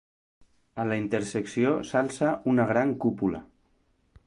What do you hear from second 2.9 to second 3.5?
cúpula.